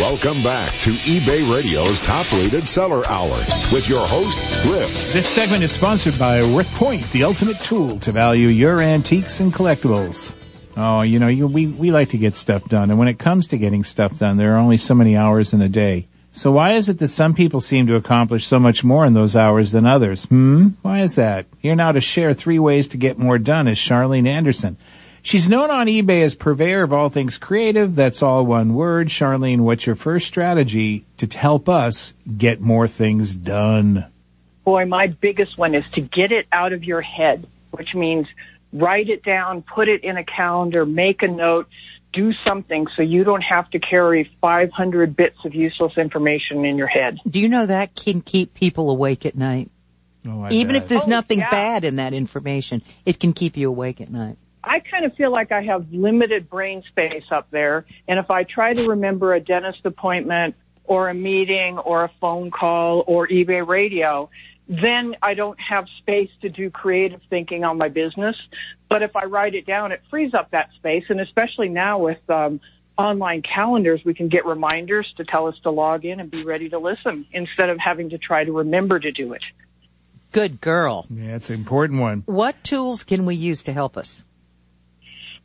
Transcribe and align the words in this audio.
Welcome 0.00 0.42
back 0.42 0.72
to 0.80 0.90
eBay 0.90 1.54
Radio's 1.54 2.00
top 2.00 2.32
rated 2.32 2.66
seller 2.66 3.06
hour 3.08 3.36
with 3.70 3.90
your 3.90 4.00
host, 4.00 4.62
Griff. 4.62 5.12
This 5.12 5.28
segment 5.28 5.62
is 5.62 5.70
sponsored 5.70 6.18
by 6.18 6.40
WorthPoint, 6.40 7.12
the 7.12 7.24
ultimate 7.24 7.58
tool 7.58 8.00
to 8.00 8.10
value 8.10 8.48
your 8.48 8.80
antiques 8.80 9.40
and 9.40 9.52
collectibles. 9.52 10.32
Oh, 10.78 11.02
you 11.02 11.18
know, 11.18 11.28
you, 11.28 11.46
we, 11.46 11.66
we 11.66 11.92
like 11.92 12.08
to 12.10 12.18
get 12.18 12.36
stuff 12.36 12.64
done. 12.64 12.88
And 12.88 12.98
when 12.98 13.08
it 13.08 13.18
comes 13.18 13.48
to 13.48 13.58
getting 13.58 13.84
stuff 13.84 14.18
done, 14.18 14.38
there 14.38 14.54
are 14.54 14.58
only 14.58 14.78
so 14.78 14.94
many 14.94 15.14
hours 15.14 15.52
in 15.52 15.60
a 15.60 15.68
day. 15.68 16.08
So 16.32 16.50
why 16.50 16.72
is 16.72 16.88
it 16.88 16.98
that 17.00 17.08
some 17.08 17.34
people 17.34 17.60
seem 17.60 17.88
to 17.88 17.96
accomplish 17.96 18.46
so 18.46 18.58
much 18.58 18.82
more 18.82 19.04
in 19.04 19.12
those 19.12 19.36
hours 19.36 19.72
than 19.72 19.86
others? 19.86 20.24
Hmm? 20.24 20.68
Why 20.80 21.02
is 21.02 21.16
that? 21.16 21.44
Here 21.58 21.76
now 21.76 21.92
to 21.92 22.00
share 22.00 22.32
three 22.32 22.58
ways 22.58 22.88
to 22.88 22.96
get 22.96 23.18
more 23.18 23.36
done 23.36 23.68
is 23.68 23.76
Charlene 23.76 24.26
Anderson. 24.26 24.78
She's 25.24 25.48
known 25.48 25.70
on 25.70 25.86
eBay 25.86 26.22
as 26.22 26.34
purveyor 26.34 26.82
of 26.82 26.92
all 26.92 27.08
things 27.08 27.38
creative. 27.38 27.94
That's 27.94 28.22
all 28.22 28.44
one 28.44 28.74
word. 28.74 29.08
Charlene, 29.08 29.60
what's 29.60 29.86
your 29.86 29.94
first 29.94 30.26
strategy 30.26 31.04
to 31.18 31.26
help 31.26 31.68
us 31.68 32.12
get 32.36 32.60
more 32.60 32.88
things 32.88 33.34
done? 33.34 34.06
Boy, 34.64 34.84
my 34.84 35.06
biggest 35.08 35.56
one 35.56 35.74
is 35.76 35.88
to 35.92 36.00
get 36.00 36.32
it 36.32 36.46
out 36.50 36.72
of 36.72 36.82
your 36.84 37.00
head, 37.00 37.46
which 37.70 37.94
means 37.94 38.26
write 38.72 39.08
it 39.08 39.22
down, 39.22 39.62
put 39.62 39.88
it 39.88 40.02
in 40.02 40.16
a 40.16 40.24
calendar, 40.24 40.84
make 40.84 41.22
a 41.22 41.28
note, 41.28 41.68
do 42.12 42.32
something 42.44 42.88
so 42.94 43.02
you 43.02 43.22
don't 43.24 43.42
have 43.42 43.70
to 43.70 43.78
carry 43.78 44.30
500 44.40 45.16
bits 45.16 45.44
of 45.44 45.54
useless 45.54 45.96
information 45.96 46.64
in 46.64 46.76
your 46.76 46.86
head. 46.88 47.18
Do 47.28 47.38
you 47.40 47.48
know 47.48 47.66
that 47.66 47.94
can 47.94 48.20
keep 48.22 48.54
people 48.54 48.90
awake 48.90 49.24
at 49.24 49.36
night? 49.36 49.70
Oh, 50.26 50.42
I 50.42 50.50
Even 50.50 50.74
bet. 50.74 50.82
if 50.82 50.88
there's 50.88 51.04
Oh, 51.04 51.08
nothing 51.08 51.38
yeah. 51.38 51.50
bad 51.50 51.84
in 51.84 51.96
that 51.96 52.12
information, 52.12 52.82
it 53.06 53.18
can 53.20 53.32
keep 53.32 53.56
you 53.56 53.68
awake 53.68 54.00
at 54.00 54.10
night. 54.10 54.36
I 54.64 54.80
kind 54.80 55.04
of 55.04 55.14
feel 55.14 55.30
like 55.30 55.52
I 55.52 55.62
have 55.62 55.92
limited 55.92 56.48
brain 56.48 56.82
space 56.88 57.24
up 57.30 57.50
there. 57.50 57.84
And 58.06 58.18
if 58.18 58.30
I 58.30 58.44
try 58.44 58.74
to 58.74 58.88
remember 58.88 59.34
a 59.34 59.40
dentist 59.40 59.84
appointment 59.84 60.54
or 60.84 61.08
a 61.08 61.14
meeting 61.14 61.78
or 61.78 62.04
a 62.04 62.10
phone 62.20 62.50
call 62.50 63.04
or 63.06 63.26
eBay 63.26 63.66
radio, 63.66 64.30
then 64.68 65.16
I 65.20 65.34
don't 65.34 65.60
have 65.60 65.86
space 65.98 66.30
to 66.42 66.48
do 66.48 66.70
creative 66.70 67.20
thinking 67.28 67.64
on 67.64 67.78
my 67.78 67.88
business. 67.88 68.36
But 68.88 69.02
if 69.02 69.16
I 69.16 69.24
write 69.24 69.54
it 69.54 69.66
down, 69.66 69.92
it 69.92 70.02
frees 70.10 70.34
up 70.34 70.50
that 70.52 70.70
space. 70.76 71.04
And 71.08 71.20
especially 71.20 71.68
now 71.68 71.98
with 71.98 72.30
um, 72.30 72.60
online 72.96 73.42
calendars, 73.42 74.04
we 74.04 74.14
can 74.14 74.28
get 74.28 74.46
reminders 74.46 75.12
to 75.16 75.24
tell 75.24 75.48
us 75.48 75.58
to 75.64 75.70
log 75.70 76.04
in 76.04 76.20
and 76.20 76.30
be 76.30 76.44
ready 76.44 76.68
to 76.68 76.78
listen 76.78 77.26
instead 77.32 77.68
of 77.68 77.78
having 77.78 78.10
to 78.10 78.18
try 78.18 78.44
to 78.44 78.52
remember 78.52 78.98
to 78.98 79.10
do 79.10 79.32
it. 79.32 79.42
Good 80.30 80.60
girl. 80.60 81.06
Yeah, 81.10 81.36
it's 81.36 81.50
an 81.50 81.56
important 81.56 82.00
one. 82.00 82.22
What 82.26 82.62
tools 82.64 83.04
can 83.04 83.26
we 83.26 83.34
use 83.34 83.64
to 83.64 83.72
help 83.72 83.96
us? 83.98 84.24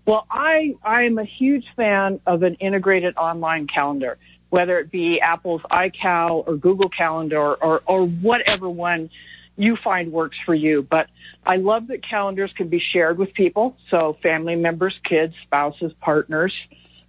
Well, 0.07 0.25
I 0.31 0.73
I'm 0.83 1.19
a 1.19 1.25
huge 1.25 1.65
fan 1.75 2.21
of 2.25 2.41
an 2.41 2.55
integrated 2.55 3.17
online 3.17 3.67
calendar, 3.67 4.17
whether 4.49 4.79
it 4.79 4.89
be 4.89 5.19
Apple's 5.19 5.61
iCal 5.69 6.47
or 6.47 6.55
Google 6.55 6.87
Calendar 6.87 7.55
or, 7.55 7.81
or, 7.85 8.07
whatever 8.07 8.69
one 8.69 9.09
you 9.57 9.75
find 9.75 10.13
works 10.13 10.37
for 10.45 10.55
you. 10.55 10.81
But 10.81 11.07
I 11.45 11.57
love 11.57 11.87
that 11.87 12.07
calendars 12.07 12.53
can 12.55 12.69
be 12.69 12.79
shared 12.79 13.17
with 13.17 13.33
people, 13.33 13.75
so 13.89 14.17
family 14.23 14.55
members, 14.55 14.97
kids, 15.03 15.35
spouses, 15.43 15.91
partners. 15.99 16.53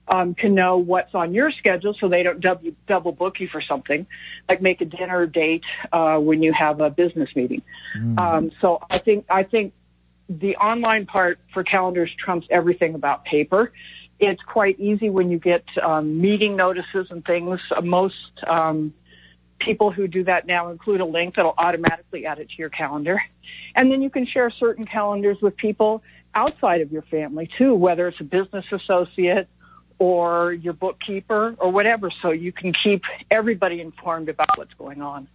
Um, 0.09 0.35
can 0.35 0.55
know 0.55 0.79
what's 0.79 1.15
on 1.15 1.35
your 1.35 1.51
schedule 1.51 1.93
so 1.93 2.09
they 2.09 2.23
don't 2.23 2.41
double, 2.41 2.71
double 2.87 3.13
book 3.13 3.41
you 3.41 3.47
for 3.47 3.61
something, 3.61 4.07
like 4.49 4.63
make 4.63 4.81
a 4.81 4.87
dinner 4.87 5.27
date 5.27 5.65
uh, 5.93 6.17
when 6.17 6.43
you 6.43 6.51
have 6.55 6.81
a 6.81 6.89
business 6.89 7.29
meeting. 7.37 7.63
Um, 8.17 8.51
so 8.63 8.81
I 8.91 9.01
think 9.01 9.27
I 9.29 9.43
think 9.43 9.75
the 10.29 10.57
online 10.57 11.07
part 11.07 11.39
for 11.53 11.65
calendars 11.65 12.11
trumps 12.19 12.47
everything 12.51 12.95
about 12.95 13.25
paper. 13.25 13.73
It's 14.19 14.43
quite 14.43 14.79
easy 14.81 15.11
when 15.11 15.31
you 15.31 15.39
get 15.39 15.65
um, 15.83 16.21
meeting 16.21 16.57
notices 16.57 17.11
and 17.11 17.25
things. 17.25 17.61
Uh, 17.71 17.81
Most 17.81 18.45
um, 18.47 18.93
people 19.59 19.91
who 19.91 20.09
do 20.09 20.25
that 20.25 20.47
now 20.47 20.71
include 20.71 21.01
a 21.01 21.05
link 21.05 21.37
that'll 21.37 21.55
automatically 21.57 22.27
add 22.27 22.39
it 22.39 22.51
to 22.51 22.57
your 22.57 22.69
calendar. 22.69 23.23
And 23.75 23.91
then 23.91 24.03
you 24.03 24.11
can 24.11 24.27
share 24.27 24.51
certain 24.51 24.87
calendars 24.87 25.41
with 25.41 25.57
people 25.57 26.03
outside 26.35 26.81
of 26.81 26.93
your 26.93 27.03
family 27.03 27.47
too, 27.47 27.75
whether 27.75 28.07
it's 28.09 28.21
a 28.21 28.25
business 28.25 28.67
associate 28.71 29.49
or 29.99 30.53
your 30.53 30.75
bookkeeper 30.75 31.57
or 31.59 31.71
whatever, 31.71 32.11
so 32.23 32.31
you 32.31 32.53
can 32.53 32.73
keep 32.73 33.03
everybody 33.31 33.81
informed 33.81 34.29
about 34.29 34.57
what's 34.57 34.75
going 34.75 35.03
on. 35.03 35.27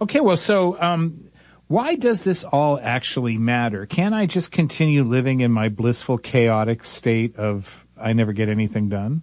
Okay, 0.00 0.20
well, 0.20 0.36
so 0.36 0.80
um, 0.80 1.23
why 1.68 1.94
does 1.94 2.22
this 2.22 2.44
all 2.44 2.78
actually 2.80 3.38
matter? 3.38 3.86
Can 3.86 4.12
I 4.12 4.26
just 4.26 4.52
continue 4.52 5.04
living 5.04 5.40
in 5.40 5.50
my 5.50 5.68
blissful, 5.68 6.18
chaotic 6.18 6.84
state 6.84 7.36
of 7.36 7.86
I 7.96 8.12
never 8.12 8.32
get 8.32 8.48
anything 8.48 8.88
done? 8.88 9.22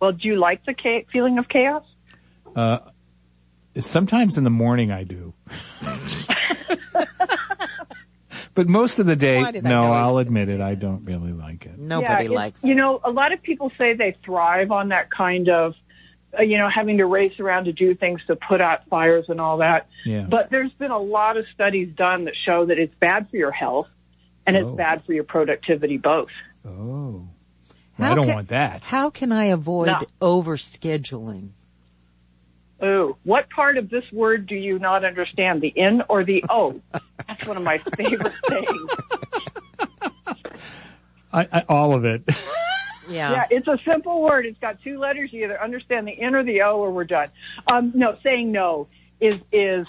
Well, 0.00 0.12
do 0.12 0.28
you 0.28 0.36
like 0.36 0.64
the 0.64 0.74
cha- 0.74 1.06
feeling 1.12 1.38
of 1.38 1.48
chaos? 1.48 1.84
Uh, 2.54 2.78
sometimes 3.78 4.38
in 4.38 4.44
the 4.44 4.50
morning 4.50 4.92
I 4.92 5.04
do. 5.04 5.34
but 8.54 8.66
most 8.68 8.98
of 8.98 9.06
the 9.06 9.16
day, 9.16 9.38
Why 9.38 9.52
did 9.52 9.66
I 9.66 9.68
no, 9.68 9.92
I'll 9.92 10.18
admit 10.18 10.48
it, 10.48 10.60
I 10.60 10.74
don't 10.74 11.04
really 11.04 11.32
like 11.32 11.66
it. 11.66 11.78
Nobody 11.78 12.24
it's- 12.24 12.30
likes 12.30 12.64
You 12.64 12.74
know, 12.74 13.00
a 13.04 13.10
lot 13.10 13.32
of 13.32 13.42
people 13.42 13.70
say 13.78 13.94
they 13.94 14.16
thrive 14.24 14.70
on 14.72 14.88
that 14.88 15.10
kind 15.10 15.48
of, 15.48 15.74
Uh, 16.38 16.42
you 16.42 16.58
know, 16.58 16.68
having 16.68 16.98
to 16.98 17.06
race 17.06 17.40
around 17.40 17.64
to 17.64 17.72
do 17.72 17.94
things 17.94 18.20
to 18.28 18.36
put 18.36 18.60
out 18.60 18.86
fires 18.88 19.24
and 19.28 19.40
all 19.40 19.58
that. 19.58 19.88
Yeah. 20.04 20.26
But 20.28 20.48
there's 20.50 20.70
been 20.74 20.92
a 20.92 20.98
lot 20.98 21.36
of 21.36 21.44
studies 21.52 21.92
done 21.96 22.26
that 22.26 22.34
show 22.36 22.66
that 22.66 22.78
it's 22.78 22.94
bad 23.00 23.28
for 23.30 23.36
your 23.36 23.50
health 23.50 23.88
and 24.46 24.56
it's 24.56 24.64
Oh. 24.66 24.74
bad 24.76 25.04
for 25.04 25.12
your 25.12 25.24
productivity 25.24 25.96
both. 25.98 26.28
Oh. 26.64 27.26
How 27.98 28.12
I 28.12 28.14
don't 28.14 28.26
can- 28.26 28.34
want 28.36 28.48
that. 28.48 28.84
How 28.84 29.10
can 29.10 29.32
I 29.32 29.46
avoid 29.46 29.88
No. 29.88 30.06
overscheduling? 30.22 31.48
Ooh, 32.82 33.16
what 33.24 33.50
part 33.50 33.76
of 33.76 33.90
this 33.90 34.04
word 34.12 34.46
do 34.46 34.54
you 34.54 34.78
not 34.78 35.04
understand? 35.04 35.60
The 35.60 35.72
N 35.76 36.02
or 36.08 36.22
the 36.24 36.44
O? 36.48 36.80
That's 37.28 37.44
one 37.46 37.56
of 37.56 37.62
my 37.64 37.78
favorite 37.78 38.32
things. 38.48 38.90
I, 41.32 41.46
I, 41.52 41.64
all 41.68 41.94
of 41.94 42.04
it. 42.04 42.22
Yeah. 43.10 43.32
Yeah, 43.32 43.46
it's 43.50 43.68
a 43.68 43.78
simple 43.84 44.22
word. 44.22 44.46
It's 44.46 44.58
got 44.58 44.80
two 44.82 44.98
letters. 44.98 45.32
You 45.32 45.44
either 45.44 45.60
understand 45.60 46.06
the 46.06 46.18
N 46.18 46.34
or 46.34 46.44
the 46.44 46.62
O, 46.62 46.78
or 46.78 46.90
we're 46.90 47.04
done. 47.04 47.28
Um, 47.66 47.92
no, 47.94 48.16
saying 48.22 48.52
no 48.52 48.88
is 49.20 49.36
is 49.52 49.86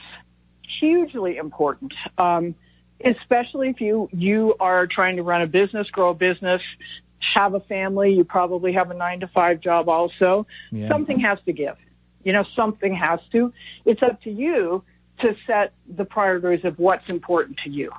hugely 0.79 1.37
important, 1.37 1.93
um, 2.17 2.55
especially 3.03 3.69
if 3.69 3.79
you 3.79 4.09
you 4.11 4.55
are 4.59 4.87
trying 4.87 5.17
to 5.17 5.23
run 5.23 5.41
a 5.41 5.47
business, 5.47 5.89
grow 5.89 6.09
a 6.09 6.13
business, 6.13 6.61
have 7.33 7.53
a 7.53 7.59
family. 7.59 8.13
You 8.13 8.23
probably 8.23 8.73
have 8.73 8.91
a 8.91 8.95
nine 8.95 9.19
to 9.21 9.27
five 9.27 9.61
job 9.61 9.87
also. 9.87 10.47
Yeah. 10.71 10.89
Something 10.89 11.19
has 11.19 11.39
to 11.45 11.53
give. 11.53 11.77
You 12.23 12.33
know, 12.33 12.45
something 12.55 12.93
has 12.95 13.19
to. 13.31 13.53
It's 13.85 14.03
up 14.03 14.21
to 14.23 14.31
you 14.31 14.83
to 15.19 15.35
set 15.47 15.73
the 15.87 16.05
priorities 16.05 16.65
of 16.65 16.79
what's 16.79 17.07
important 17.09 17.57
to 17.59 17.69
you 17.69 17.91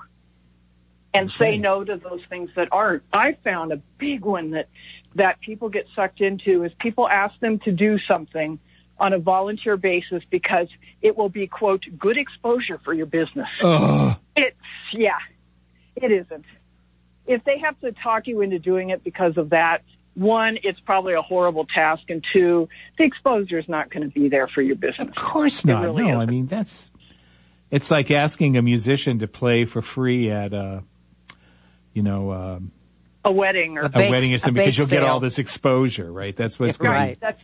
and 1.14 1.30
say 1.38 1.58
no 1.58 1.84
to 1.84 1.96
those 1.96 2.20
things 2.28 2.50
that 2.56 2.68
aren't. 2.72 3.02
I 3.12 3.32
found 3.44 3.72
a 3.72 3.76
big 3.98 4.24
one 4.24 4.50
that 4.50 4.68
that 5.16 5.40
people 5.40 5.68
get 5.68 5.86
sucked 5.94 6.20
into 6.20 6.64
is 6.64 6.72
people 6.80 7.08
ask 7.08 7.38
them 7.40 7.58
to 7.60 7.72
do 7.72 7.98
something 7.98 8.58
on 8.98 9.12
a 9.12 9.18
volunteer 9.18 9.76
basis 9.76 10.22
because 10.30 10.68
it 11.00 11.16
will 11.16 11.28
be 11.28 11.46
quote 11.46 11.84
good 11.98 12.16
exposure 12.16 12.78
for 12.84 12.92
your 12.92 13.06
business. 13.06 13.48
Ugh. 13.62 14.16
It's 14.36 14.56
yeah, 14.92 15.18
it 15.96 16.10
isn't. 16.10 16.44
If 17.26 17.44
they 17.44 17.58
have 17.58 17.78
to 17.80 17.92
talk 17.92 18.26
you 18.26 18.40
into 18.40 18.58
doing 18.58 18.90
it 18.90 19.04
because 19.04 19.36
of 19.36 19.50
that, 19.50 19.82
one, 20.14 20.58
it's 20.62 20.80
probably 20.80 21.14
a 21.14 21.22
horrible 21.22 21.64
task, 21.64 22.04
and 22.10 22.24
two, 22.32 22.68
the 22.98 23.04
exposure 23.04 23.58
is 23.58 23.68
not 23.68 23.90
going 23.90 24.02
to 24.02 24.08
be 24.08 24.28
there 24.28 24.46
for 24.46 24.60
your 24.60 24.76
business. 24.76 25.08
Of 25.08 25.14
course 25.14 25.64
not. 25.64 25.82
really 25.82 26.02
no, 26.02 26.20
I 26.20 26.22
isn't. 26.22 26.30
mean 26.30 26.46
that's. 26.46 26.90
It's 27.70 27.90
like 27.90 28.10
asking 28.10 28.58
a 28.58 28.62
musician 28.62 29.20
to 29.20 29.28
play 29.28 29.64
for 29.64 29.80
free 29.80 30.30
at 30.30 30.52
a, 30.52 30.84
you 31.94 32.02
know, 32.02 32.30
um, 32.30 32.72
A 33.24 33.30
wedding 33.32 33.78
or 33.78 33.82
a 33.82 33.88
bake- 33.88 34.10
wedding 34.10 34.34
or 34.34 34.38
something 34.38 34.54
because 34.54 34.76
you'll 34.76 34.86
get 34.88 35.02
all 35.04 35.20
this 35.20 35.38
exposure, 35.38 36.10
right? 36.10 36.34
That's 36.36 36.58
what's 36.58 36.78
Yeah, 36.78 36.82
going. 36.84 36.92
right. 36.98 37.18
That's 37.20 37.40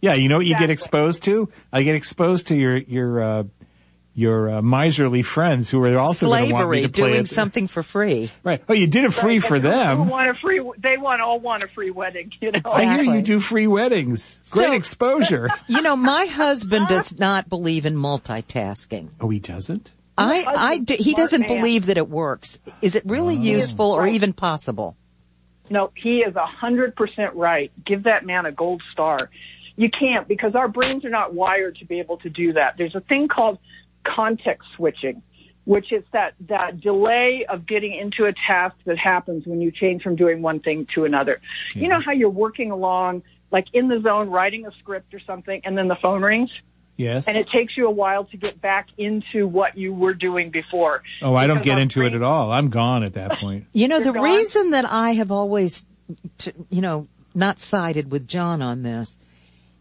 Yeah, 0.00 0.14
you 0.14 0.28
know 0.28 0.36
what 0.38 0.46
you 0.46 0.56
get 0.56 0.70
exposed 0.70 1.24
to? 1.24 1.48
I 1.72 1.82
get 1.82 1.94
exposed 1.94 2.46
to 2.48 2.56
your 2.56 2.76
your 2.76 3.22
uh, 3.22 3.42
your 4.14 4.48
uh, 4.50 4.62
miserly 4.62 5.22
friends 5.22 5.70
who 5.70 5.82
are 5.84 5.96
also 5.98 6.26
going 6.26 6.48
to 6.48 6.52
want 6.52 6.68
me 6.70 6.78
Slavery, 6.78 6.82
to 6.82 6.88
play 6.88 7.08
doing 7.10 7.20
it. 7.22 7.28
something 7.28 7.68
for 7.68 7.82
free. 7.82 8.30
Right. 8.42 8.62
Oh, 8.68 8.74
you 8.74 8.86
did 8.86 9.04
it 9.04 9.12
free 9.14 9.38
Right, 9.38 9.44
for 9.48 9.54
and 9.56 9.64
them. 9.64 10.08
Want 10.08 10.28
a 10.28 10.34
free? 10.34 10.58
They 10.78 10.96
want 10.96 11.20
all 11.22 11.38
want 11.40 11.62
a 11.62 11.68
free 11.68 11.90
wedding. 11.90 12.32
You 12.40 12.52
know. 12.52 12.60
I 12.64 12.84
hear 12.84 13.02
you 13.14 13.22
do 13.22 13.40
free 13.40 13.66
weddings. 13.66 14.42
Great 14.50 14.66
So- 14.66 14.72
exposure. 14.72 15.48
You 15.68 15.80
know, 15.82 15.96
my 15.96 16.26
husband 16.26 16.88
does 16.88 17.16
not 17.18 17.48
believe 17.48 17.86
in 17.86 17.94
multitasking. 17.96 19.10
oh, 19.20 19.28
he 19.28 19.38
doesn't. 19.38 19.90
I, 20.20 20.44
I, 20.56 20.78
do, 20.78 20.96
he 20.98 21.14
doesn't 21.14 21.48
man. 21.48 21.58
believe 21.58 21.86
that 21.86 21.96
it 21.96 22.08
works. 22.08 22.58
Is 22.82 22.94
it 22.94 23.04
really 23.06 23.36
oh. 23.36 23.40
useful 23.42 23.92
or 23.92 24.02
Right. 24.02 24.12
even 24.14 24.32
possible? 24.32 24.96
No, 25.68 25.92
he 25.94 26.18
is 26.18 26.34
a 26.34 26.46
hundred 26.46 26.96
percent 26.96 27.34
right. 27.34 27.70
Give 27.84 28.02
that 28.04 28.26
man 28.26 28.46
a 28.46 28.52
gold 28.52 28.82
star. 28.92 29.30
You 29.76 29.88
can't 29.88 30.26
because 30.26 30.54
our 30.54 30.68
brains 30.68 31.04
are 31.04 31.10
not 31.10 31.32
wired 31.32 31.76
to 31.76 31.84
be 31.84 32.00
able 32.00 32.18
to 32.18 32.28
do 32.30 32.54
that. 32.54 32.74
There's 32.76 32.94
a 32.94 33.00
thing 33.00 33.28
called 33.28 33.58
context 34.04 34.68
switching, 34.76 35.22
which 35.64 35.92
is 35.92 36.02
that, 36.12 36.34
that 36.48 36.80
delay 36.80 37.46
of 37.48 37.66
getting 37.66 37.94
into 37.94 38.24
a 38.24 38.32
task 38.32 38.76
that 38.84 38.98
happens 38.98 39.46
when 39.46 39.60
you 39.60 39.70
change 39.70 40.02
from 40.02 40.16
doing 40.16 40.42
one 40.42 40.60
thing 40.60 40.86
to 40.94 41.04
another. 41.04 41.40
You 41.74 41.88
know 41.88 42.00
how 42.00 42.12
you're 42.12 42.30
working 42.30 42.72
along 42.72 43.22
like 43.50 43.66
in 43.72 43.88
the 43.88 44.00
zone 44.00 44.28
writing 44.30 44.66
a 44.66 44.72
script 44.78 45.14
or 45.14 45.20
something 45.20 45.60
and 45.64 45.76
then 45.76 45.88
the 45.88 45.96
phone 45.96 46.22
rings 46.22 46.50
Yes. 47.00 47.26
and 47.28 47.36
it 47.36 47.48
takes 47.48 47.76
you 47.76 47.86
a 47.86 47.90
while 47.90 48.24
to 48.26 48.36
get 48.36 48.60
back 48.60 48.88
into 48.98 49.46
what 49.46 49.76
you 49.76 49.92
were 49.94 50.14
doing 50.14 50.50
before. 50.50 51.02
oh, 51.22 51.34
I 51.34 51.46
don't 51.46 51.56
Because 51.56 51.64
get 51.64 51.74
our 51.76 51.80
into 51.82 52.02
it 52.02 52.12
at 52.14 52.22
all. 52.22 52.52
I'm 52.52 52.68
gone 52.68 53.02
at 53.04 53.14
that 53.14 53.38
point. 53.38 53.66
You 53.72 53.88
know, 53.88 53.98
the 53.98 54.04
You're 54.06 54.14
gone? 54.14 54.22
reason 54.24 54.70
that 54.72 54.84
I 54.84 55.12
have 55.12 55.30
always, 55.32 55.84
you 56.70 56.80
know, 56.80 57.08
not 57.34 57.60
sided 57.60 58.10
with 58.10 58.26
John 58.28 58.60
on 58.62 58.82
this 58.82 59.16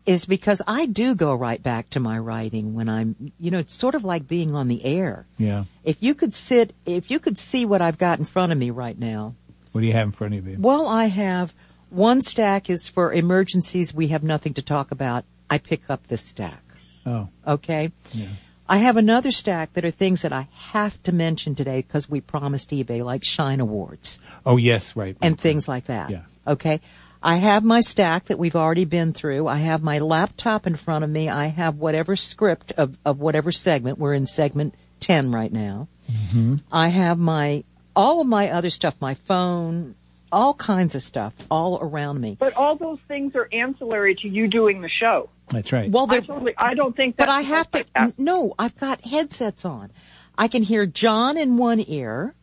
is 0.06 0.26
because 0.26 0.62
I 0.66 0.86
do 0.86 1.14
go 1.14 1.36
right 1.36 1.62
back 1.62 1.90
to 1.92 2.00
my 2.00 2.18
writing 2.18 2.74
when 2.74 2.88
I'm, 2.90 3.32
you 3.40 3.52
know, 3.52 3.60
it's 3.60 3.74
sort 3.74 3.96
of 3.96 4.04
like 4.06 4.28
being 4.28 4.56
on 4.56 4.68
the 4.68 4.84
air. 4.84 5.28
Yeah. 5.38 5.66
If 5.84 6.02
you 6.02 6.16
could 6.16 6.34
sit, 6.34 6.74
if 6.86 7.12
you 7.12 7.20
could 7.20 7.38
see 7.38 7.66
what 7.66 7.82
I've 7.82 7.98
got 7.98 8.18
in 8.20 8.26
front 8.26 8.52
of 8.52 8.58
me 8.58 8.70
right 8.72 8.98
now, 8.98 9.36
What 9.72 9.82
do 9.82 9.88
you 9.88 9.94
have 9.94 10.08
in 10.08 10.12
front 10.14 10.34
of 10.36 10.48
you? 10.48 10.58
well, 10.60 10.88
I 10.88 11.06
have 11.08 11.54
one 11.90 12.22
stack 12.22 12.70
is 12.70 12.88
for 12.88 13.12
emergencies 13.12 13.94
we 13.94 14.08
have 14.08 14.24
nothing 14.24 14.54
to 14.56 14.62
talk 14.62 14.92
about. 14.92 15.26
I 15.50 15.58
pick 15.58 15.90
up 15.90 16.08
this 16.08 16.22
stack. 16.24 16.64
Oh, 17.06 17.30
Okay. 17.48 17.92
yeah. 18.14 18.28
I 18.72 18.78
have 18.78 18.98
another 18.98 19.32
stack 19.32 19.74
that 19.74 19.84
are 19.86 19.90
things 19.92 20.22
that 20.22 20.32
I 20.32 20.48
have 20.54 21.02
to 21.04 21.12
mention 21.12 21.56
today 21.56 21.82
because 21.82 22.08
we 22.08 22.22
promised 22.22 22.70
eBay, 22.70 23.04
like 23.04 23.24
Shine 23.24 23.62
Awards 23.62 24.20
Oh, 24.46 24.58
yes, 24.58 24.96
right. 24.96 25.18
and 25.24 25.32
right, 25.34 25.40
things 25.40 25.68
like 25.68 25.86
that. 25.86 26.12
Yeah. 26.12 26.22
Okay. 26.46 26.80
I 27.22 27.38
have 27.38 27.64
my 27.64 27.82
stack 27.82 28.26
that 28.26 28.38
we've 28.38 28.56
already 28.56 28.86
been 28.86 29.12
through. 29.12 29.48
I 29.48 29.58
have 29.58 29.82
my 29.82 30.00
laptop 30.00 30.68
in 30.68 30.76
front 30.76 31.04
of 31.04 31.10
me. 31.10 31.28
I 31.30 31.48
have 31.48 31.78
whatever 31.78 32.16
script 32.16 32.72
of, 32.74 32.96
of 33.04 33.20
whatever 33.20 33.52
segment. 33.52 33.98
We're 33.98 34.14
in 34.14 34.28
segment 34.28 34.76
10 35.00 35.32
right 35.32 35.52
now. 35.52 35.88
Mm-hmm. 36.12 36.56
I 36.72 36.90
have 36.90 37.18
my, 37.18 37.64
all 37.96 38.22
of 38.22 38.28
my 38.28 38.52
other 38.52 38.70
stuff, 38.70 39.02
my 39.02 39.16
phone, 39.16 39.96
all 40.32 40.54
kinds 40.54 40.94
of 40.96 41.02
stuff 41.02 41.34
all 41.50 41.80
around 41.82 42.22
me. 42.22 42.38
But 42.40 42.54
all 42.54 42.76
those 42.76 43.00
things 43.08 43.36
are 43.36 43.50
ancillary 43.52 44.14
to 44.16 44.28
you 44.30 44.48
doing 44.48 44.82
the 44.82 44.90
show. 44.90 45.30
That's 45.52 45.72
right. 45.72 45.90
Well, 45.90 46.06
I 46.10 46.20
totally, 46.20 46.54
I 46.58 46.74
don't 46.76 46.96
think 46.96 47.18
but 47.18 47.30
I 47.30 47.42
have 47.42 47.70
to, 47.72 47.86
like 47.96 48.20
no, 48.20 48.54
I've 48.60 48.78
got 48.78 49.02
headsets 49.06 49.66
on. 49.66 49.92
I 50.38 50.48
can 50.48 50.64
hear 50.64 50.86
John 50.86 51.38
in 51.38 51.58
one 51.58 51.84
ear. 51.86 52.34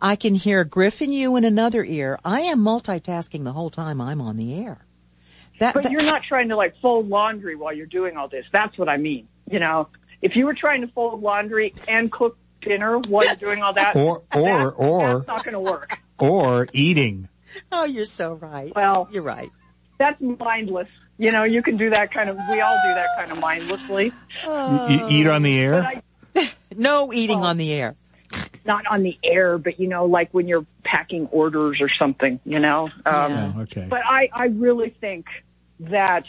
I 0.00 0.16
can 0.16 0.34
hear 0.34 0.64
Griffin 0.64 1.12
you 1.12 1.36
in 1.36 1.44
another 1.44 1.84
ear. 1.84 2.18
I 2.24 2.42
am 2.42 2.58
multitasking 2.60 3.44
the 3.44 3.52
whole 3.52 3.70
time 3.70 4.00
I'm 4.00 4.20
on 4.20 4.36
the 4.36 4.54
air. 4.64 4.84
That, 5.60 5.74
But 5.74 5.84
that- 5.84 5.92
you're 5.92 6.02
not 6.02 6.22
trying 6.28 6.48
to 6.50 6.56
like 6.56 6.74
fold 6.80 7.08
laundry 7.08 7.56
while 7.56 7.72
you're 7.72 7.86
doing 7.86 8.16
all 8.16 8.28
this. 8.28 8.44
That's 8.52 8.76
what 8.76 8.88
I 8.88 8.96
mean. 8.96 9.28
You 9.50 9.58
know, 9.60 9.88
if 10.20 10.36
you 10.36 10.46
were 10.46 10.54
trying 10.54 10.80
to 10.82 10.88
fold 10.88 11.22
laundry 11.22 11.74
and 11.88 12.10
cook 12.10 12.36
dinner 12.60 12.98
while 12.98 13.24
you're 13.26 13.34
doing 13.36 13.62
all 13.62 13.72
that, 13.74 13.96
Or- 13.96 14.22
or- 14.34 14.42
that- 14.42 14.66
or- 14.76 15.14
that's 15.14 15.26
not 15.26 15.44
going 15.44 15.54
to 15.54 15.60
work. 15.60 15.98
or 16.18 16.68
eating. 16.72 17.28
oh, 17.70 17.84
you're 17.84 18.04
so 18.04 18.34
right. 18.34 18.72
Well, 18.74 19.08
You're 19.10 19.22
right. 19.22 19.50
that's 19.98 20.20
mindless. 20.20 20.88
You 21.22 21.30
know, 21.30 21.44
you 21.44 21.62
can 21.62 21.76
do 21.76 21.90
that 21.90 22.12
kind 22.12 22.28
of. 22.28 22.36
We 22.50 22.60
all 22.60 22.76
do 22.82 22.94
that 22.94 23.06
kind 23.16 23.30
of 23.30 23.38
mindlessly. 23.38 24.12
You, 24.44 24.86
you 24.88 25.06
eat 25.08 25.26
on 25.28 25.42
the 25.44 25.60
air? 25.60 26.02
I, 26.34 26.52
No 26.76 27.12
eating 27.12 27.38
Oh. 27.38 27.44
on 27.44 27.58
the 27.58 27.72
air. 27.72 27.94
not 28.64 28.84
on 28.90 29.02
the 29.04 29.16
air, 29.22 29.56
but 29.58 29.78
you 29.78 29.86
know, 29.88 30.06
like 30.06 30.30
when 30.32 30.48
you're 30.48 30.66
packing 30.84 31.26
orders 31.30 31.78
or 31.80 31.88
something. 31.88 32.40
You 32.44 32.58
know. 32.58 32.88
Um, 33.06 33.32
Yeah. 33.32 33.52
Oh, 33.56 33.60
okay. 33.62 33.86
But 33.88 34.00
I, 34.04 34.30
I 34.32 34.46
really 34.46 34.90
think 35.00 35.26
that 35.78 36.24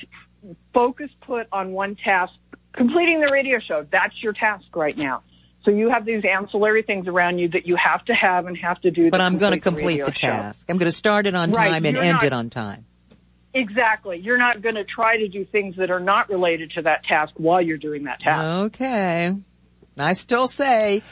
focus 0.75 1.09
put 1.21 1.47
on 1.51 1.71
one 1.71 1.95
task, 1.95 2.33
completing 2.73 3.19
the 3.19 3.31
radio 3.31 3.57
show, 3.59 3.87
that's 3.91 4.21
your 4.21 4.33
task 4.33 4.65
right 4.75 4.97
now. 4.97 5.23
So 5.65 5.71
you 5.71 5.89
have 5.89 6.05
these 6.05 6.23
ancillary 6.25 6.83
things 6.83 7.07
around 7.07 7.39
you 7.39 7.47
that 7.49 7.65
you 7.65 7.77
have 7.77 8.03
to 8.05 8.13
have 8.13 8.45
and 8.47 8.57
have 8.57 8.79
to 8.81 8.91
do. 8.91 9.09
But 9.09 9.21
I'm 9.21 9.37
going 9.37 9.53
to 9.53 9.59
complete 9.59 10.01
complete 10.01 10.05
the 10.05 10.11
task. 10.11 10.65
I'm 10.69 10.77
going 10.77 10.91
to 10.91 10.95
start 10.95 11.25
it 11.25 11.33
on 11.35 11.51
Right, 11.51 11.71
time 11.71 11.85
and 11.85 11.95
you're 11.95 12.03
end 12.03 12.13
not- 12.15 12.23
it 12.25 12.33
on 12.33 12.49
time. 12.49 12.85
Exactly. 13.53 14.19
You're 14.19 14.37
not 14.37 14.61
going 14.61 14.75
to 14.75 14.83
try 14.83 15.17
to 15.17 15.27
do 15.27 15.45
things 15.45 15.75
that 15.77 15.91
are 15.91 15.99
not 15.99 16.29
related 16.29 16.71
to 16.71 16.81
that 16.83 17.03
task 17.05 17.33
while 17.37 17.61
you're 17.61 17.77
doing 17.77 18.05
that 18.05 18.19
task. 18.19 18.43
Okay. 18.73 19.35
I 19.97 20.13
still 20.13 20.47
say 20.47 21.03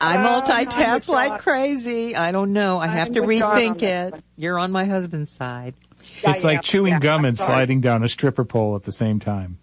I 0.00 0.16
Uh, 0.16 0.18
I'm 0.18 0.42
multitask 0.42 0.94
with 0.94 1.08
like 1.08 1.40
crazy. 1.40 2.14
I 2.14 2.30
don't 2.32 2.52
know. 2.52 2.78
I 2.78 2.86
have 2.86 3.08
I'm 3.08 3.14
to 3.14 3.20
with 3.22 3.38
John 3.40 3.50
on 3.52 3.58
rethink 3.58 3.82
it. 3.82 4.24
You're 4.36 4.58
on 4.58 4.70
my 4.70 4.84
husband's 4.84 5.32
side. 5.32 5.74
it's 6.22 6.44
I 6.44 6.48
like 6.48 6.56
am. 6.58 6.62
chewing 6.62 6.92
Yeah, 6.94 7.00
gum 7.00 7.24
and 7.24 7.36
sliding 7.36 7.80
down 7.80 8.04
a 8.04 8.08
stripper 8.08 8.44
pole 8.44 8.76
at 8.76 8.84
the 8.84 8.92
same 8.92 9.18
time. 9.18 9.58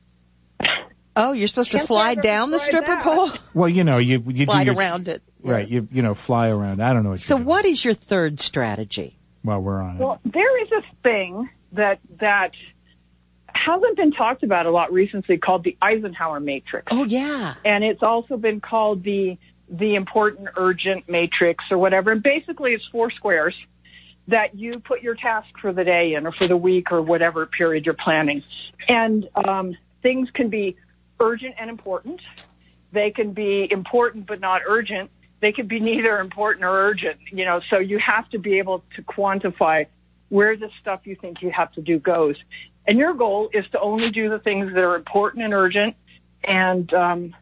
Oh, 1.16 1.34
you're 1.34 1.48
supposed 1.48 1.72
to 1.72 1.78
Can't 1.78 1.88
slide 1.88 2.12
ever 2.20 2.22
down 2.22 2.52
the 2.52 2.60
stripper 2.60 2.96
that. 2.96 3.04
pole? 3.04 3.30
Well, 3.54 3.68
you 3.68 3.84
know, 3.84 3.98
you, 3.98 4.24
you 4.28 4.46
Slide 4.46 4.64
do 4.66 4.72
your, 4.72 4.80
around 4.80 5.08
it. 5.10 5.22
Right. 5.42 5.62
Yes. 5.64 5.72
You, 5.72 5.88
you 5.92 6.02
know, 6.02 6.14
fly 6.16 6.50
around. 6.50 6.82
I 6.82 6.94
don't 6.94 7.04
know 7.04 7.10
what 7.10 7.20
So 7.20 7.36
you're 7.36 7.40
doing 7.40 7.48
what 7.48 7.66
is 7.66 7.84
your 7.84 7.94
third 7.94 8.40
strategy? 8.40 9.18
while 9.42 9.60
we're 9.60 9.82
on 9.82 9.96
it. 9.96 10.00
Well, 10.00 10.20
there 10.26 10.64
is 10.64 10.70
a 10.72 10.82
thing 11.02 11.50
that 11.74 12.00
that 12.20 12.52
hasn't 13.54 13.98
been 13.98 14.12
talked 14.12 14.44
about 14.44 14.66
a 14.66 14.72
lot 14.72 14.92
recently 14.92 15.38
called 15.38 15.64
the 15.64 15.78
Eisenhower 15.82 16.40
matrix. 16.40 16.88
Oh 16.92 17.04
yeah. 17.04 17.56
and 17.66 17.84
it's 17.84 18.04
also 18.04 18.38
been 18.38 18.62
called 18.62 19.04
the 19.04 19.38
the 19.70 19.96
important 19.96 20.50
urgent 20.56 21.08
matrix 21.08 21.66
or 21.70 21.78
whatever. 21.78 22.12
And 22.12 22.24
basically, 22.24 22.74
it's 22.74 22.86
four 22.88 23.12
squares 23.12 23.56
that 24.28 24.56
you 24.56 24.80
put 24.80 25.02
your 25.02 25.16
task 25.16 25.48
for 25.60 25.74
the 25.74 25.84
day 25.84 26.14
in 26.14 26.26
or 26.26 26.32
for 26.32 26.48
the 26.48 26.58
week 26.58 26.92
or 26.92 27.02
whatever 27.02 27.46
period 27.46 27.86
you're 27.86 27.96
planning. 27.96 28.44
And 28.88 29.28
um, 29.36 29.76
things 30.02 30.30
can 30.32 30.50
be 30.50 30.76
urgent 31.20 31.56
and 31.60 31.70
important. 31.70 32.22
They 32.92 33.12
can 33.12 33.34
be 33.34 33.68
important 33.72 34.26
but 34.26 34.40
not 34.40 34.62
urgent. 34.66 35.12
They 35.40 35.52
could 35.52 35.68
be 35.68 35.80
neither 35.80 36.20
important 36.20 36.66
or 36.66 36.72
urgent. 36.72 37.20
You 37.32 37.46
know, 37.46 37.62
so 37.70 37.78
you 37.78 38.00
have 38.00 38.30
to 38.30 38.40
be 38.40 38.58
able 38.58 38.84
to 38.96 39.04
quantify 39.04 39.86
where 40.30 40.56
the 40.56 40.70
stuff 40.80 41.02
you 41.06 41.16
think 41.16 41.42
you 41.42 41.52
have 41.52 41.72
to 41.74 41.82
do 41.82 42.00
goes. 42.00 42.38
And 42.88 42.98
your 42.98 43.14
goal 43.14 43.50
is 43.54 43.66
to 43.72 43.80
only 43.80 44.10
do 44.12 44.30
the 44.30 44.40
things 44.40 44.74
that 44.74 44.84
are 44.84 44.96
important 44.96 45.44
and 45.44 45.54
urgent 45.54 45.96
and 46.44 46.92
um, 46.94 47.36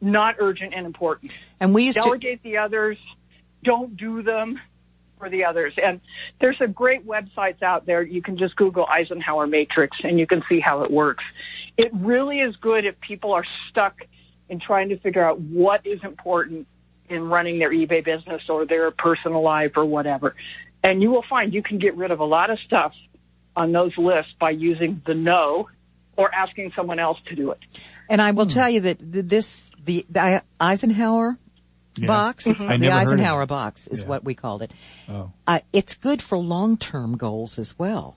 not 0.00 0.36
urgent 0.38 0.74
and 0.74 0.86
important. 0.86 1.32
And 1.60 1.74
we 1.74 1.84
used 1.84 1.96
to 1.96 2.04
Delegate 2.04 2.42
the 2.42 2.58
others. 2.58 2.98
Don't 3.64 3.96
do 3.96 4.22
them 4.22 4.60
for 5.18 5.28
the 5.28 5.44
others. 5.44 5.74
And 5.82 6.00
there's 6.40 6.60
a 6.60 6.68
great 6.68 7.06
websites 7.06 7.62
out 7.62 7.86
there. 7.86 8.02
You 8.02 8.22
can 8.22 8.36
just 8.36 8.54
Google 8.56 8.86
Eisenhower 8.86 9.46
matrix 9.46 9.98
and 10.04 10.18
you 10.18 10.26
can 10.26 10.44
see 10.48 10.60
how 10.60 10.82
it 10.84 10.90
works. 10.90 11.24
It 11.76 11.90
really 11.92 12.40
is 12.40 12.56
good 12.56 12.84
if 12.84 13.00
people 13.00 13.32
are 13.32 13.44
stuck 13.68 14.02
in 14.48 14.60
trying 14.60 14.90
to 14.90 14.96
figure 14.98 15.24
out 15.24 15.40
what 15.40 15.86
is 15.86 16.02
important 16.04 16.66
in 17.08 17.24
running 17.24 17.58
their 17.58 17.70
eBay 17.70 18.04
business 18.04 18.42
or 18.48 18.66
their 18.66 18.90
personal 18.90 19.42
life 19.42 19.72
or 19.76 19.84
whatever. 19.84 20.34
And 20.82 21.02
you 21.02 21.10
will 21.10 21.24
find 21.28 21.52
you 21.52 21.62
can 21.62 21.78
get 21.78 21.96
rid 21.96 22.10
of 22.10 22.20
a 22.20 22.24
lot 22.24 22.50
of 22.50 22.58
stuff 22.60 22.92
on 23.56 23.72
those 23.72 23.96
lists 23.98 24.32
by 24.38 24.50
using 24.50 25.02
the 25.04 25.14
no 25.14 25.68
or 26.16 26.32
asking 26.34 26.72
someone 26.74 26.98
else 26.98 27.18
to 27.28 27.34
do 27.34 27.50
it. 27.52 27.58
and 28.08 28.20
I 28.22 28.30
will 28.32 28.44
hmm. 28.46 28.50
tell 28.52 28.68
you 28.70 28.80
that 28.82 28.98
this 29.00 29.72
the, 29.84 30.04
the 30.10 30.42
Eisenhower 30.60 31.38
Yeah. 31.96 32.06
box, 32.06 32.44
mm-hmm. 32.46 32.62
I 32.62 32.76
the 32.76 32.86
never 32.86 32.92
heard 32.94 33.02
of 33.02 33.08
Eisenhower 33.08 33.46
box 33.46 33.86
is 33.88 34.00
Yeah. 34.02 34.06
what 34.06 34.24
we 34.24 34.34
called 34.34 34.62
it. 34.62 34.72
Oh. 35.08 35.32
Uh, 35.46 35.60
it's 35.72 35.94
good 35.96 36.22
for 36.22 36.38
long-term 36.38 37.16
goals 37.16 37.58
as 37.58 37.76
well. 37.78 38.16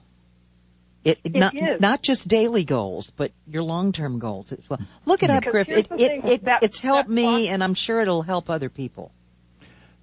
It, 1.04 1.18
it 1.24 1.34
It 1.34 1.38
not 1.38 1.54
is. 1.56 1.80
not 1.80 2.02
just 2.02 2.28
daily 2.28 2.64
goals, 2.64 3.10
but 3.10 3.32
your 3.48 3.64
long-term 3.64 4.20
goals 4.20 4.52
as 4.52 4.68
well. 4.68 4.80
Look 5.04 5.22
it 5.22 5.30
mm-hmm. 5.30 5.36
up, 5.38 5.44
Because 5.44 5.66
Griff. 5.66 5.68
It, 5.68 5.88
it, 6.00 6.24
it 6.24 6.44
that- 6.44 6.62
it's 6.62 6.78
helped 6.78 7.08
me, 7.08 7.24
box- 7.24 7.52
and 7.52 7.64
I'm 7.64 7.74
sure 7.74 8.00
it'll 8.00 8.22
help 8.22 8.48
other 8.50 8.68
people. 8.68 9.10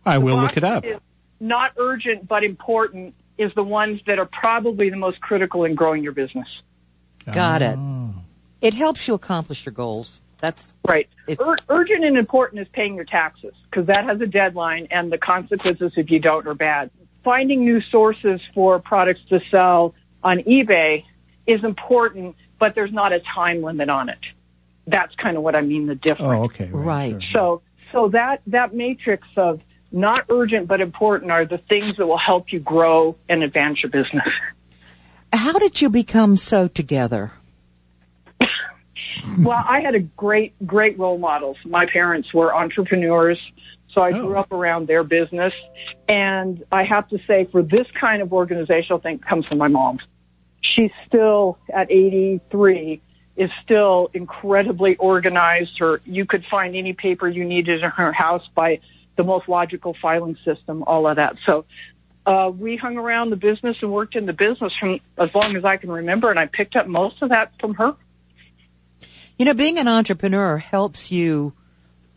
I 0.05 0.17
will 0.17 0.41
look 0.41 0.57
it 0.57 0.63
up. 0.63 0.83
that 0.83 0.89
is 0.89 0.99
Not 1.39 1.73
urgent 1.77 2.27
but 2.27 2.43
important 2.43 3.15
is 3.37 3.53
the 3.55 3.63
ones 3.63 4.01
that 4.05 4.19
are 4.19 4.25
probably 4.25 4.89
the 4.89 4.97
most 4.97 5.21
critical 5.21 5.63
in 5.63 5.75
growing 5.75 6.03
your 6.03 6.11
business. 6.11 6.47
Got 7.31 7.61
it. 7.61 7.77
Oh. 7.77 8.13
It 8.61 8.73
helps 8.73 9.07
you 9.07 9.13
accomplish 9.13 9.65
your 9.65 9.73
goals. 9.73 10.21
That's 10.39 10.75
Right. 10.87 11.07
Ur- 11.29 11.57
urgent 11.67 12.03
and 12.03 12.17
important 12.17 12.61
is 12.61 12.67
paying 12.69 12.95
your 12.95 13.05
taxes 13.05 13.53
because 13.69 13.87
that 13.87 14.05
has 14.05 14.19
a 14.21 14.27
deadline 14.27 14.87
and 14.91 15.11
the 15.11 15.17
consequences 15.17 15.93
if 15.97 16.09
you 16.09 16.19
don't 16.19 16.47
are 16.47 16.53
bad. 16.53 16.91
Finding 17.23 17.65
new 17.65 17.81
sources 17.81 18.41
for 18.53 18.79
products 18.79 19.21
to 19.29 19.41
sell 19.51 19.93
on 20.23 20.39
eBay 20.39 21.03
is 21.45 21.63
important, 21.63 22.35
but 22.57 22.75
there's 22.75 22.93
not 22.93 23.11
a 23.11 23.19
time 23.19 23.61
limit 23.61 23.89
on 23.89 24.09
it. 24.09 24.19
That's 24.87 25.13
kind 25.15 25.37
of 25.37 25.43
what 25.43 25.55
I 25.55 25.61
mean, 25.61 25.87
the 25.87 25.95
difference. 25.95 26.39
Oh, 26.39 26.43
okay. 26.45 26.69
Right. 26.71 27.21
sure. 27.21 27.31
So, 27.31 27.61
so 27.91 28.09
that, 28.09 28.41
that 28.47 28.73
matrix 28.73 29.27
of 29.35 29.61
not 29.91 30.25
urgent 30.29 30.67
but 30.67 30.81
important 30.81 31.31
are 31.31 31.45
the 31.45 31.57
things 31.57 31.97
that 31.97 32.05
will 32.05 32.17
help 32.17 32.51
you 32.51 32.59
grow 32.59 33.15
and 33.27 33.43
advance 33.43 33.81
your 33.83 33.89
business. 33.91 34.27
how 35.33 35.53
did 35.59 35.81
you 35.81 35.89
become 35.89 36.37
so 36.37 36.67
together? 36.67 37.31
Well, 39.39 39.63
I 39.67 39.81
had 39.81 39.95
a 39.95 39.99
great, 39.99 40.53
great 40.65 40.97
role 40.97 41.17
models. 41.17 41.57
My 41.65 41.85
parents 41.85 42.33
were 42.33 42.55
entrepreneurs, 42.55 43.37
so 43.89 44.01
I 44.01 44.11
grew 44.11 44.35
Oh. 44.35 44.39
up 44.39 44.51
around 44.51 44.87
their 44.87 45.03
business. 45.03 45.53
And 46.07 46.63
I 46.71 46.83
have 46.83 47.07
to 47.09 47.19
say, 47.27 47.45
for 47.45 47.61
this 47.61 47.85
kind 47.99 48.21
of 48.21 48.33
organizational 48.33 48.99
thing, 48.99 49.19
comes 49.19 49.45
from 49.45 49.57
my 49.57 49.67
mom. 49.67 49.99
She's 50.61 50.91
still 51.07 51.57
at 51.73 51.91
83 51.91 53.01
is 53.35 53.49
still 53.63 54.09
incredibly 54.13 54.95
organized. 54.97 55.79
Her, 55.79 56.01
you 56.05 56.25
could 56.25 56.45
find 56.45 56.75
any 56.75 56.93
paper 56.93 57.27
you 57.27 57.45
needed 57.45 57.83
in 57.83 57.89
her 57.89 58.11
house 58.11 58.47
by 58.53 58.79
the 59.19 59.23
most 59.25 59.49
logical 59.49 59.93
filing 60.01 60.37
system, 60.45 60.81
all 60.87 61.05
of 61.05 61.17
that. 61.17 61.35
So, 61.45 61.65
uh, 62.25 62.49
we 62.49 62.77
hung 62.77 62.97
around 62.97 63.31
the 63.31 63.35
business 63.35 63.75
and 63.81 63.91
worked 63.91 64.15
in 64.15 64.25
the 64.25 64.33
business 64.33 64.73
from 64.79 65.01
as 65.17 65.29
long 65.35 65.57
as 65.57 65.65
I 65.65 65.75
can 65.75 65.91
remember, 65.91 66.29
and 66.29 66.39
I 66.39 66.45
picked 66.45 66.77
up 66.77 66.87
most 66.87 67.21
of 67.21 67.29
that 67.29 67.51
from 67.59 67.73
her. 67.73 67.95
You 69.37 69.45
know, 69.45 69.53
being 69.53 69.77
an 69.77 69.89
entrepreneur 69.89 70.57
helps 70.57 71.11
you 71.11 71.53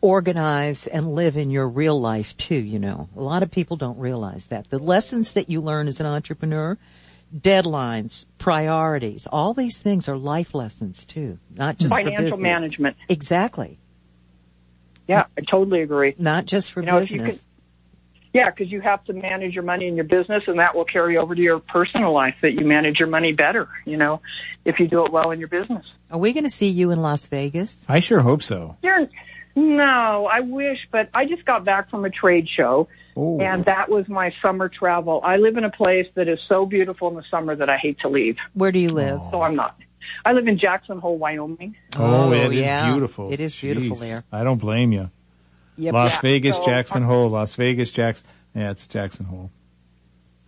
organize 0.01 0.87
and 0.87 1.15
live 1.15 1.37
in 1.37 1.51
your 1.51 1.69
real 1.69 2.01
life 2.01 2.37
too, 2.37 2.55
you 2.55 2.79
know. 2.79 3.09
A 3.17 3.21
lot 3.21 3.43
of 3.43 3.51
people 3.51 3.77
don't 3.77 3.99
realize 3.99 4.47
that. 4.49 4.71
The 4.71 4.79
lessons 4.79 5.33
that 5.33 5.51
you 5.51 5.61
learn 5.61 5.89
as 5.89 5.99
an 5.99 6.07
entrepreneur, 6.07 6.79
deadlines, 7.37 8.27
priorities, 8.39 9.27
all 9.27 9.55
these 9.55 9.79
things 9.79 10.09
are 10.09 10.17
life 10.17 10.55
lessons 10.55 11.05
too, 11.05 11.39
not 11.53 11.79
just 11.79 11.93
financial 11.93 12.39
management. 12.39 12.97
Exactly. 13.09 13.79
Yeah, 15.09 15.25
I 15.37 15.43
totally 15.43 15.83
agree. 15.83 16.15
Not 16.19 16.47
just 16.47 16.71
for 16.73 16.81
you 16.81 16.87
know, 16.87 17.01
business. 17.01 17.45
Yeah, 18.33 18.49
because 18.49 18.73
you 18.73 18.81
have 18.81 19.05
to 19.05 19.13
manage 19.13 19.55
your 19.55 19.65
money 19.65 19.89
in 19.89 19.95
your 19.95 20.07
business, 20.07 20.45
and 20.47 20.59
that 20.59 20.75
will 20.75 20.87
carry 20.87 21.19
over 21.19 21.35
to 21.35 21.41
your 21.41 21.59
personal 21.59 22.15
life. 22.15 22.35
That 22.41 22.53
you 22.53 22.65
manage 22.65 22.99
your 22.99 23.09
money 23.09 23.33
better, 23.33 23.69
you 23.85 23.99
know, 23.99 24.23
if 24.65 24.81
you 24.81 24.89
do 24.89 25.05
it 25.05 25.13
well 25.13 25.33
in 25.33 25.39
your 25.39 25.49
business. 25.49 25.85
Are 26.11 26.19
we 26.19 26.33
going 26.33 26.45
to 26.45 26.51
see 26.51 26.69
you 26.69 26.93
in 26.93 27.03
Las 27.03 27.27
Vegas? 27.27 27.85
I 27.89 28.01
sure 28.01 28.21
hope 28.21 28.43
so. 28.43 28.77
You're, 28.83 29.09
no, 29.55 30.27
I 30.33 30.41
wish, 30.41 30.79
but 30.91 31.11
I 31.13 31.27
just 31.27 31.45
got 31.45 31.65
back 31.65 31.91
from 31.91 32.07
a 32.07 32.11
trade 32.11 32.49
show, 32.49 32.89
Ooh. 33.19 33.39
and 33.39 33.67
that 33.67 33.91
was 33.91 34.09
my 34.09 34.33
summer 34.41 34.71
travel. 34.71 35.21
I 35.23 35.37
live 35.37 35.59
in 35.59 35.65
a 35.65 35.71
place 35.71 36.07
that 36.15 36.27
is 36.27 36.39
so 36.49 36.65
beautiful 36.65 37.09
in 37.09 37.17
the 37.17 37.25
summer 37.31 37.55
that 37.55 37.69
I 37.69 37.77
hate 37.77 38.01
to 38.01 38.09
leave. 38.09 38.39
Where 38.55 38.73
do 38.73 38.79
you 38.79 38.91
live? 38.91 39.21
So 39.31 39.43
I'm 39.43 39.57
not. 39.57 39.77
I 40.25 40.33
live 40.33 40.47
in 40.49 40.59
Jackson 40.59 40.99
Hole, 40.99 41.19
Wyoming. 41.19 41.77
Oh, 41.97 42.05
Oh, 42.29 42.33
it 42.33 42.53
is 42.53 42.61
yeah. 42.67 42.91
beautiful. 42.91 43.33
It 43.33 43.41
is 43.41 43.59
beautiful 43.61 43.97
Jeez. 43.97 44.01
there. 44.01 44.25
I 44.33 44.45
don't 44.45 44.59
blame 44.59 44.93
you. 44.93 45.11
Yep. 45.79 45.95
Las 45.95 46.13
Yeah, 46.13 46.21
Vegas, 46.21 46.57
so- 46.57 46.67
Jackson 46.67 47.03
Hole, 47.03 47.29
Las 47.31 47.55
Vegas, 47.57 47.91
Jackson. 47.93 48.27
Yeah, 48.55 48.71
it's 48.73 48.87
Jackson 48.87 49.27
Hole. 49.27 49.51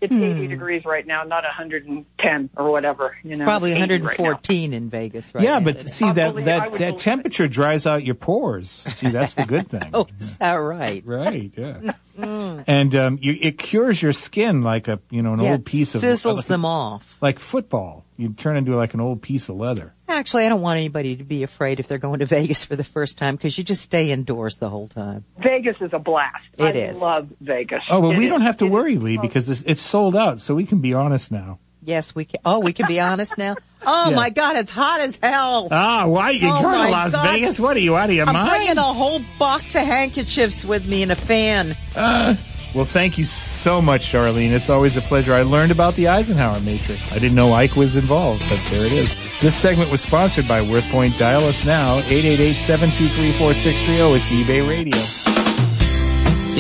It's 0.01 0.13
Hmm. 0.15 0.23
80 0.23 0.49
degrees 0.49 0.85
right 0.85 1.07
now, 1.07 1.23
not 1.23 1.45
110 1.45 2.51
or 2.59 2.71
whatever. 2.71 3.17
You 3.25 3.37
know, 3.37 3.45
Probably 3.47 3.73
it's 3.73 3.81
80 3.81 3.93
right 4.03 4.19
114 4.19 4.75
in 4.75 4.91
Vegas 4.91 5.35
right 5.35 5.43
yeah, 5.43 5.59
now 5.59 5.65
but 5.65 5.79
today. 5.79 5.89
see 5.89 6.13
that 6.13 6.31
believe- 6.33 6.45
that 6.45 6.59
that 6.61 6.73
believe 6.73 6.89
it. 6.95 6.99
temperature 6.99 7.49
dries 7.49 7.87
out 7.87 8.05
your 8.05 8.15
pores. 8.17 8.69
See, 8.71 9.09
that's 9.09 9.33
the 9.35 9.47
good 9.47 9.69
thing. 9.71 9.89
Oh, 9.95 10.07
is 10.21 10.37
that 10.37 10.53
right? 10.57 11.03
Right, 11.07 11.51
yeah. 11.57 11.93
and 12.17 12.95
um, 12.95 13.19
you, 13.21 13.37
it 13.41 13.59
cures 13.59 14.01
your 14.01 14.13
skin 14.13 14.63
like 14.63 14.89
a 14.89 15.01
you 15.11 15.23
know 15.23 15.33
an 15.35 15.41
yeah, 15.41 15.53
old 15.53 15.65
piece 15.65 15.95
of 15.95 16.03
sizzles 16.03 16.37
like, 16.37 16.47
them 16.47 16.65
off. 16.65 17.19
like 17.21 17.39
football. 17.39 18.05
You 18.17 18.33
turn 18.33 18.57
into 18.57 18.77
like 18.77 18.95
an 18.95 19.01
old 19.01 19.23
piece 19.23 19.49
of 19.49 19.57
leather. 19.57 19.93
Actually, 20.09 20.47
I 20.47 20.49
don't 20.49 20.61
want 20.61 20.77
anybody 20.79 21.17
to 21.17 21.25
be 21.25 21.43
afraid 21.43 21.81
if 21.81 21.89
they're 21.89 21.99
going 21.99 22.21
to 22.21 22.27
Vegas 22.35 22.65
for 22.65 22.77
the 22.77 22.85
first 22.85 23.19
time 23.19 23.35
because 23.35 23.57
you 23.59 23.65
just 23.65 23.83
stay 23.83 24.11
indoors 24.11 24.57
the 24.59 24.69
whole 24.71 24.87
time. 24.89 25.25
Vegas 25.43 25.77
is 25.81 25.91
a 25.93 25.99
blast. 25.99 26.37
It 26.59 26.63
I 26.63 26.71
is. 26.71 26.99
love 26.99 27.29
Vegas. 27.41 27.83
Oh, 27.91 28.01
but 28.03 28.15
It 28.15 28.19
we 28.19 28.27
is- 28.27 28.31
don't 28.31 28.43
have 28.43 28.59
to 28.59 28.67
it 28.67 28.71
worry, 28.71 28.95
is 28.95 29.03
Lee, 29.03 29.19
because 29.19 29.47
this, 29.47 29.63
it's 29.67 29.83
sold 29.83 30.15
out. 30.15 30.41
So 30.41 30.55
we 30.55 30.65
can 30.67 30.81
be 30.81 30.95
honest 30.95 31.33
now. 31.33 31.59
Yes, 31.85 32.15
we 32.15 32.25
can. 32.25 32.41
Oh, 32.45 32.61
we 32.61 32.73
can 32.73 32.87
be 32.87 33.01
honest 33.01 33.37
now. 33.39 33.57
Oh 33.87 34.09
Yeah. 34.09 34.17
my 34.17 34.31
God, 34.31 34.57
it's 34.57 34.71
hot 34.71 35.03
as 35.03 35.19
hell. 35.23 35.69
Ah, 35.71 36.05
why 36.07 36.31
you 36.31 36.49
Oh 36.49 36.63
go 36.63 36.71
to 36.71 36.89
Las 36.91 37.13
God. 37.13 37.33
Vegas? 37.35 37.61
What 37.61 37.77
are 37.77 37.81
you 37.81 37.99
out 37.99 38.09
of 38.09 38.17
your 38.17 38.25
mind? 38.25 38.39
I'm 38.39 38.47
mind? 38.47 38.57
bringing 38.61 38.79
a 38.79 38.93
whole 38.95 39.21
box 39.39 39.75
of 39.75 39.83
handkerchiefs 39.83 40.65
with 40.65 40.87
me 40.89 41.03
and 41.03 41.13
a 41.13 41.17
fan. 41.17 41.77
Well, 41.95 42.87
thank 42.87 43.19
you 43.19 43.27
so 43.27 43.83
much, 43.83 44.11
Charlene. 44.11 44.53
It's 44.53 44.71
always 44.71 44.97
a 44.97 45.03
pleasure. 45.03 45.35
I 45.35 45.43
learned 45.43 45.71
about 45.71 45.97
the 45.97 46.09
Eisenhower 46.09 46.59
matrix. 46.63 47.13
I 47.13 47.19
didn't 47.19 47.35
know 47.35 47.53
Ike 47.53 47.77
was 47.77 47.95
involved, 47.95 48.43
but 48.49 48.59
there 48.71 48.87
it 48.87 48.93
is. 48.93 49.15
This 49.43 49.55
segment 49.55 49.91
was 49.93 50.01
sponsored 50.01 50.49
by 50.49 50.63
WorthPoint. 50.63 51.19
Dial 51.19 51.45
us 51.45 51.63
now, 51.67 52.01
888-723-4630. 52.01 54.17
It's 54.17 54.31
eBay 54.31 54.67
Radio. 54.67 54.99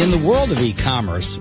In 0.04 0.10
the 0.10 0.18
world 0.28 0.52
of 0.52 0.60
e-commerce, 0.60 1.38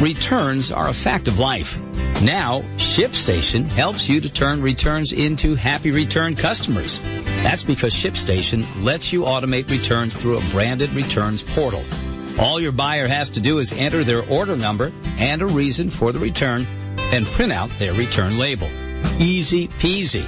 returns 0.00 0.72
are 0.72 0.88
a 0.88 0.94
fact 0.94 1.28
of 1.28 1.38
life. 1.38 1.78
Now, 2.22 2.62
ShipStation 2.78 3.68
helps 3.68 4.08
you 4.08 4.20
to 4.20 4.32
turn 4.32 4.60
returns 4.60 5.12
into 5.12 5.54
happy 5.54 5.92
return 5.92 6.34
customers. 6.34 6.98
That's 7.44 7.62
because 7.62 7.94
ShipStation 7.94 8.66
lets 8.82 9.12
you 9.12 9.22
automate 9.22 9.70
returns 9.70 10.16
through 10.16 10.38
a 10.38 10.44
branded 10.50 10.90
returns 10.94 11.44
portal. 11.44 11.80
All 12.40 12.58
your 12.58 12.72
buyer 12.72 13.06
has 13.06 13.30
to 13.30 13.40
do 13.40 13.58
is 13.60 13.72
enter 13.72 14.02
their 14.02 14.28
order 14.28 14.56
number 14.56 14.90
and 15.16 15.42
a 15.42 15.46
reason 15.46 15.90
for 15.90 16.10
the 16.10 16.18
return 16.18 16.66
and 17.12 17.24
print 17.24 17.52
out 17.52 17.70
their 17.70 17.92
return 17.94 18.36
label. 18.36 18.68
Easy 19.20 19.68
peasy. 19.68 20.26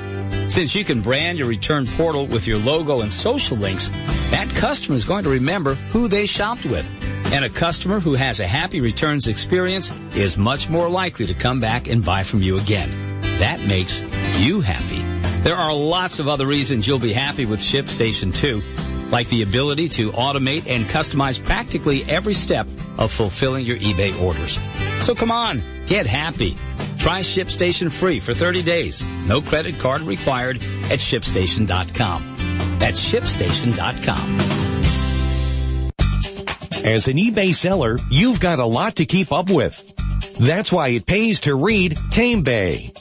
Since 0.49 0.76
you 0.76 0.85
can 0.85 1.00
brand 1.00 1.38
your 1.38 1.49
return 1.49 1.87
portal 1.87 2.26
with 2.26 2.47
your 2.47 2.59
logo 2.59 3.00
and 3.00 3.12
social 3.12 3.56
links, 3.56 3.88
that 4.30 4.49
customer 4.54 4.97
is 4.97 5.04
going 5.04 5.25
to 5.25 5.30
remember 5.30 5.75
who 5.75 6.06
they 6.06 6.26
shopped 6.26 6.66
with. 6.66 6.88
And 7.32 7.44
a 7.44 7.49
customer 7.49 8.00
who 8.00 8.14
has 8.14 8.40
a 8.40 8.46
happy 8.46 8.80
returns 8.80 9.28
experience 9.28 9.90
is 10.16 10.37
much 10.37 10.68
more 10.68 10.88
likely 10.88 11.26
to 11.26 11.34
come 11.34 11.60
back 11.60 11.88
and 11.88 12.04
buy 12.04 12.25
from 12.25 12.42
you 12.42 12.58
again. 12.58 12.90
That 13.38 13.64
makes 13.66 14.00
you 14.38 14.60
happy. 14.60 15.00
There 15.42 15.54
are 15.54 15.72
lots 15.72 16.18
of 16.18 16.26
other 16.26 16.46
reasons 16.46 16.87
you'll 16.88 16.99
be 16.99 17.12
happy 17.12 17.46
with 17.46 17.60
ShipStation 17.60 18.34
2, 18.34 19.10
like 19.10 19.28
the 19.28 19.42
ability 19.42 19.88
to 19.90 20.10
automate 20.10 20.66
and 20.68 20.84
customize 20.84 21.42
practically 21.42 22.02
every 22.04 22.34
step 22.34 22.66
of 22.99 23.12
fulfilling 23.12 23.64
your 23.64 23.78
eBay 23.78 24.20
orders. 24.22 24.58
So 25.04 25.14
come 25.14 25.30
on, 25.30 25.62
get 25.87 26.06
happy. 26.06 26.56
Try 26.99 27.20
ShipStation 27.20 27.90
free 27.90 28.20
for 28.20 28.34
30 28.34 28.62
days. 28.62 29.02
No 29.26 29.40
credit 29.40 29.78
card 29.78 30.02
required 30.02 30.56
at 30.56 30.99
ShipStation.com. 30.99 32.37
That's 32.78 33.12
ShipStation.com. 33.12 34.70
As 36.84 37.08
an 37.08 37.18
eBay 37.18 37.54
seller, 37.54 37.99
you've 38.10 38.40
got 38.40 38.58
a 38.58 38.64
lot 38.64 38.96
to 38.96 39.04
keep 39.04 39.32
up 39.32 39.50
with. 39.50 39.92
That's 40.38 40.72
why 40.72 40.88
it 40.88 41.04
pays 41.04 41.40
to 41.40 41.54
read 41.54 41.92
TameBay. 41.92 42.96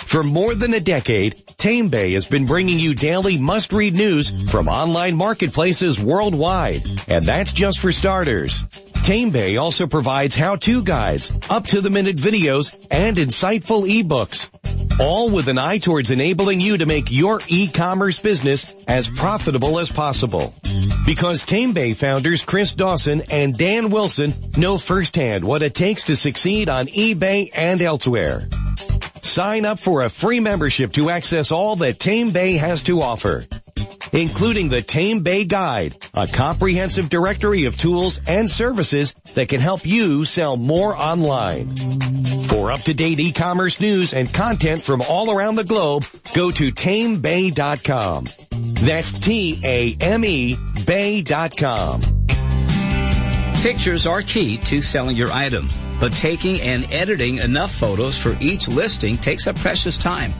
For 0.00 0.22
more 0.22 0.54
than 0.54 0.74
a 0.74 0.80
decade, 0.80 1.34
TameBay 1.56 2.12
has 2.12 2.26
been 2.26 2.44
bringing 2.44 2.78
you 2.78 2.94
daily 2.94 3.38
must-read 3.38 3.94
news 3.94 4.30
from 4.50 4.68
online 4.68 5.16
marketplaces 5.16 5.98
worldwide. 5.98 6.82
And 7.08 7.24
that's 7.24 7.52
just 7.52 7.78
for 7.78 7.90
starters. 7.90 8.62
TameBay 9.02 9.58
also 9.58 9.86
provides 9.86 10.34
how-to 10.34 10.82
guides, 10.82 11.32
up-to-the-minute 11.48 12.16
videos, 12.16 12.74
and 12.90 13.16
insightful 13.16 13.88
ebooks. 13.88 14.51
All 15.02 15.30
with 15.30 15.48
an 15.48 15.58
eye 15.58 15.78
towards 15.78 16.12
enabling 16.12 16.60
you 16.60 16.76
to 16.76 16.86
make 16.86 17.10
your 17.10 17.40
e-commerce 17.48 18.20
business 18.20 18.72
as 18.86 19.08
profitable 19.08 19.80
as 19.80 19.88
possible. 19.88 20.54
Because 21.04 21.44
TameBay 21.44 21.96
founders 21.96 22.44
Chris 22.44 22.72
Dawson 22.72 23.22
and 23.28 23.58
Dan 23.58 23.90
Wilson 23.90 24.32
know 24.56 24.78
firsthand 24.78 25.42
what 25.42 25.62
it 25.62 25.74
takes 25.74 26.04
to 26.04 26.14
succeed 26.14 26.68
on 26.68 26.86
eBay 26.86 27.50
and 27.52 27.82
elsewhere. 27.82 28.48
Sign 29.22 29.64
up 29.64 29.80
for 29.80 30.02
a 30.02 30.08
free 30.08 30.38
membership 30.38 30.92
to 30.92 31.10
access 31.10 31.50
all 31.50 31.74
that 31.76 31.98
TameBay 31.98 32.56
has 32.60 32.84
to 32.84 33.00
offer, 33.00 33.44
including 34.12 34.68
the 34.68 34.82
TameBay 34.82 35.48
Guide, 35.48 35.96
a 36.14 36.28
comprehensive 36.28 37.08
directory 37.08 37.64
of 37.64 37.76
tools 37.76 38.20
and 38.28 38.48
services 38.48 39.14
that 39.34 39.48
can 39.48 39.60
help 39.60 39.84
you 39.84 40.24
sell 40.24 40.56
more 40.56 40.96
online. 40.96 41.74
For 42.62 42.70
up-to-date 42.70 43.18
e-commerce 43.18 43.80
news 43.80 44.14
and 44.14 44.32
content 44.32 44.82
from 44.82 45.02
all 45.02 45.32
around 45.32 45.56
the 45.56 45.64
globe, 45.64 46.04
go 46.32 46.52
to 46.52 46.70
tamebay.com. 46.70 48.26
That's 48.50 49.18
T-A-M-E 49.18 50.56
bay.com. 50.86 52.00
Pictures 53.62 54.06
are 54.06 54.22
key 54.22 54.58
to 54.58 54.80
selling 54.80 55.16
your 55.16 55.32
item, 55.32 55.66
but 55.98 56.12
taking 56.12 56.60
and 56.60 56.84
editing 56.92 57.38
enough 57.38 57.74
photos 57.74 58.16
for 58.16 58.36
each 58.40 58.68
listing 58.68 59.16
takes 59.16 59.48
up 59.48 59.56
precious 59.56 59.98
time. 59.98 60.32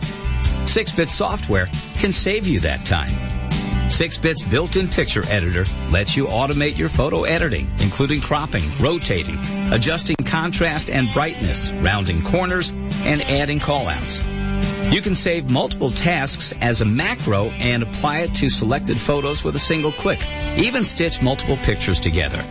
6-Bit 0.62 1.10
software 1.10 1.66
can 1.98 2.12
save 2.12 2.46
you 2.46 2.60
that 2.60 2.86
time. 2.86 3.31
6-Bit's 3.92 4.40
built-in 4.40 4.88
picture 4.88 5.22
editor 5.28 5.64
lets 5.90 6.16
you 6.16 6.24
automate 6.26 6.78
your 6.78 6.88
photo 6.88 7.24
editing, 7.24 7.70
including 7.80 8.22
cropping, 8.22 8.64
rotating, 8.78 9.38
adjusting 9.70 10.16
contrast 10.24 10.90
and 10.90 11.12
brightness, 11.12 11.68
rounding 11.82 12.22
corners, 12.22 12.70
and 13.04 13.20
adding 13.22 13.60
callouts. 13.60 14.24
You 14.90 15.02
can 15.02 15.14
save 15.14 15.50
multiple 15.50 15.90
tasks 15.90 16.54
as 16.62 16.80
a 16.80 16.86
macro 16.86 17.50
and 17.50 17.82
apply 17.82 18.20
it 18.20 18.34
to 18.36 18.48
selected 18.48 18.98
photos 18.98 19.44
with 19.44 19.56
a 19.56 19.60
single 19.60 19.92
click. 19.92 20.24
Even 20.56 20.84
stitch 20.84 21.20
multiple 21.20 21.58
pictures 21.58 22.00
together. 22.00 22.42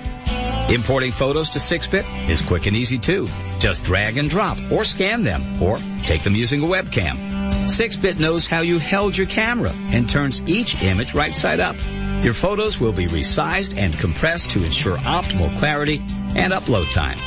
Importing 0.69 1.11
photos 1.11 1.49
to 1.49 1.59
6-Bit 1.59 2.05
is 2.29 2.41
quick 2.43 2.67
and 2.67 2.77
easy 2.77 2.99
too. 2.99 3.25
Just 3.57 3.83
drag 3.83 4.17
and 4.17 4.29
drop 4.29 4.59
or 4.71 4.85
scan 4.85 5.23
them 5.23 5.61
or 5.61 5.77
take 6.03 6.21
them 6.23 6.35
using 6.35 6.61
a 6.63 6.67
webcam. 6.67 7.30
6-Bit 7.65 8.19
knows 8.19 8.45
how 8.45 8.61
you 8.61 8.79
held 8.79 9.17
your 9.17 9.27
camera 9.27 9.71
and 9.91 10.07
turns 10.07 10.41
each 10.47 10.81
image 10.81 11.13
right 11.13 11.33
side 11.33 11.59
up. 11.59 11.75
Your 12.23 12.33
photos 12.33 12.79
will 12.79 12.93
be 12.93 13.07
resized 13.07 13.77
and 13.77 13.97
compressed 13.97 14.51
to 14.51 14.63
ensure 14.63 14.97
optimal 14.97 15.55
clarity 15.57 16.01
and 16.35 16.53
upload 16.53 16.91
time. 16.93 17.17